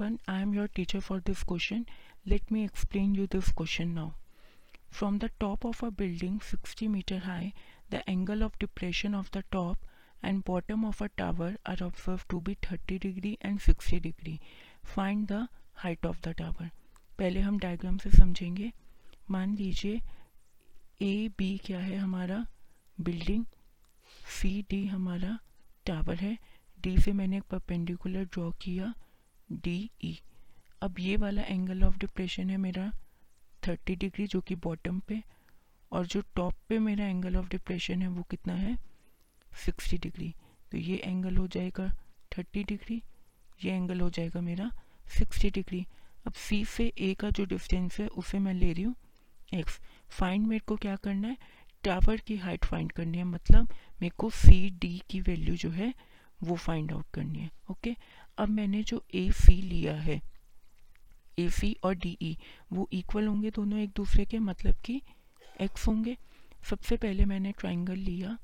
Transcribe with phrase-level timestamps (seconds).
[0.00, 1.84] everyone, I am your teacher for this question.
[2.24, 4.14] Let me explain you this question now.
[4.88, 7.52] From the top of a building 60 meter high,
[7.90, 9.76] the angle of depression of the top
[10.22, 14.40] and bottom of a tower are observed to be 30 degree and 60 degree.
[14.82, 16.70] Find the height of the tower.
[17.18, 18.72] पहले हम diagram से समझेंगे
[19.30, 20.00] मान लीजिए
[21.02, 22.44] A B क्या है हमारा
[23.00, 23.44] building
[24.38, 25.38] C D हमारा
[25.86, 26.36] टावर है
[26.82, 28.92] डी से मैंने एक परपेंडिकुलर ड्रॉ किया
[29.52, 30.18] डी ई
[30.82, 32.90] अब ये वाला एंगल ऑफ़ डिप्रेशन है मेरा
[33.66, 35.22] थर्टी डिग्री जो कि बॉटम पे
[35.92, 38.76] और जो टॉप पे मेरा एंगल ऑफ़ डिप्रेशन है वो कितना है?
[39.66, 40.34] सिक्सटी डिग्री
[40.72, 41.88] तो ये एंगल हो जाएगा
[42.38, 43.02] थर्टी डिग्री
[43.64, 44.70] ये एंगल हो जाएगा मेरा
[45.18, 45.86] सिक्सटी डिग्री
[46.26, 48.94] अब सी से ए का जो डिस्टेंस है उसे मैं ले रही हूँ
[49.54, 51.36] एक्स फाइंड मेरे को क्या करना है?
[51.84, 53.68] टावर की हाइट फाइंड करनी है। मतलब
[54.02, 55.94] मेरे को सी डी की वैल्यू जो है
[56.42, 57.94] वो फाइंड आउट करनी है ओके
[58.38, 60.20] अब मैंने जो ए सी लिया है
[61.38, 62.36] ए सी और डी ई
[62.72, 65.00] वो इक्वल होंगे दोनों एक दूसरे के मतलब कि
[65.60, 66.16] एक्स होंगे।
[66.70, 68.36] सबसे पहले मैंने ट्राइंगल लिया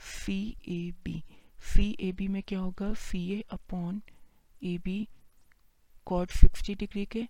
[0.00, 1.22] सी A B
[1.74, 2.92] C A B में क्या होगा?
[2.94, 4.00] C A upon
[4.64, 5.06] A B
[6.06, 7.26] cos sixty degree के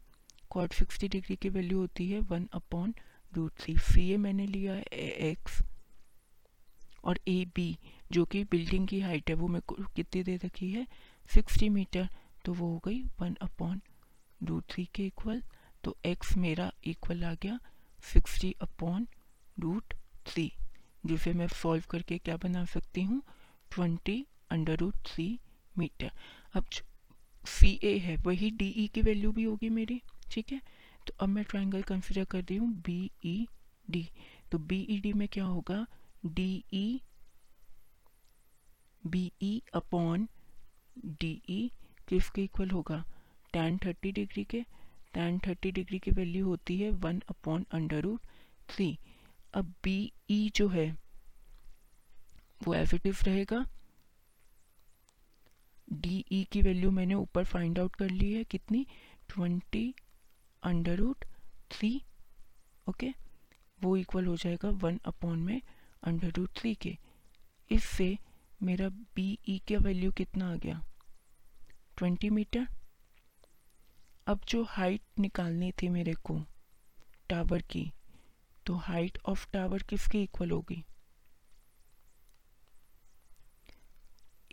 [0.51, 2.95] कॉड सिक्सटी डिग्री की वैल्यू होती है one upon
[3.33, 4.83] root three C A मैंने लिया है
[5.31, 5.61] एक्स
[7.09, 7.77] और ए बी,
[8.13, 10.87] जो कि बिल्डिंग की हाइट है, वो को कितनी दे रखी है?
[11.35, 12.09] सिक्सटी मीटर
[12.45, 13.81] तो वो हो गई वन अपॉन
[14.41, 15.43] रूट थ्री के इक्वल
[15.85, 17.59] तो एक्स मेरा इक्वल आ गया
[18.03, 19.07] सिक्सटी अपॉन
[19.61, 19.95] रूट
[20.27, 20.51] थ्री
[21.07, 23.23] जिसे मैं सॉल्व करके क्या बना सकती हूँ?
[23.71, 25.39] Twenty under root three
[25.79, 26.11] metre
[26.55, 26.65] अब
[27.47, 30.01] सी ए है, वही डी ई की वैल्यू भी होगी मेरी,
[30.31, 30.61] ठीक है?
[31.07, 33.47] तो अब मैं ट्राइंगल कंसिडर कर रही हूँ बी ई
[33.91, 34.09] डी
[34.53, 35.87] तो बी ई डी में क्या होगा?
[36.27, 37.01] D E
[39.03, 40.29] B E upon
[41.21, 41.71] D E
[42.09, 43.05] किसके इक्वल होगा।
[43.53, 44.63] टेन थर्टी डिग्री के
[45.15, 48.21] टेन थर्टी डिग्री की वैल्यू होती है one upon under root
[48.69, 48.99] three
[49.55, 50.91] अब बी ई जो है,
[52.63, 53.65] वो एफिटिव रहेगा।
[55.93, 58.87] डी ई की वैल्यू मैंने ऊपर फाइंड आउट कर ली है कितनी?
[59.29, 59.95] Twenty
[60.63, 61.25] under root
[61.71, 61.91] three
[62.87, 63.13] okay
[63.81, 65.61] वो इक्वल हो जाएगा वन अपॉन में
[66.03, 66.97] अंडर रूट थ्री के।
[67.71, 68.17] इससे
[68.63, 70.83] मेरा बी ई का वैल्यू कितना आ गया?
[71.99, 72.67] ट्वेंटी मीटर
[74.27, 76.41] अब जो हाइट निकालनी थी मेरे को
[77.31, 77.91] टावर की
[78.67, 80.85] तो हाइट ऑफ़ टावर किसके इक्वल होगी?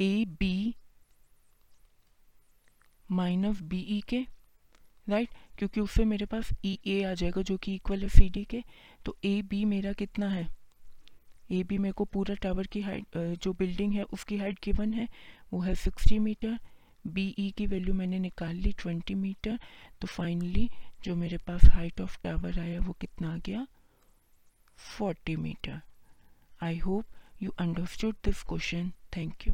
[0.01, 0.75] A B
[3.12, 4.25] minus B E के
[5.07, 8.44] राइट क्योंकि उससे मेरे पास ई ए आ जाएगा जो कि इक्वल है सी डी
[8.45, 8.63] के
[9.06, 10.47] तो ए बी मेरा कितना है?
[11.51, 15.07] ए बी मेरे को पूरा टावर की हाइट जो बिल्डिंग है, उसकी हाइट गिवन है,
[15.53, 16.57] वो है सिक्सटी मीटर
[17.07, 19.59] बी ई की वैल्यू मैंने निकाल ली ट्वेंटी मीटर
[20.01, 20.69] तो फाइनली
[21.03, 23.66] जो मेरे पास हाइट ऑफ़ टावर आया, वो कितना आ गया?
[24.78, 25.81] Forty metre
[26.63, 27.06] I hope
[27.41, 29.53] you understood this question thank you